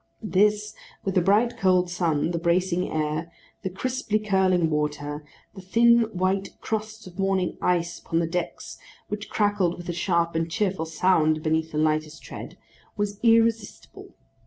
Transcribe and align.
This, 0.23 0.73
with 1.05 1.13
the 1.13 1.21
bright 1.21 1.57
cold 1.59 1.87
sun, 1.91 2.31
the 2.31 2.39
bracing 2.39 2.89
air, 2.89 3.31
the 3.61 3.69
crisply 3.69 4.17
curling 4.17 4.71
water, 4.71 5.23
the 5.53 5.61
thin 5.61 6.07
white 6.11 6.59
crust 6.59 7.05
of 7.05 7.19
morning 7.19 7.55
ice 7.61 7.99
upon 7.99 8.17
the 8.17 8.25
decks 8.25 8.79
which 9.09 9.29
crackled 9.29 9.77
with 9.77 9.89
a 9.89 9.93
sharp 9.93 10.33
and 10.33 10.49
cheerful 10.49 10.87
sound 10.87 11.43
beneath 11.43 11.71
the 11.71 11.77
lightest 11.77 12.23
tread, 12.23 12.57
was 12.97 13.19
irresistible. 13.21 14.15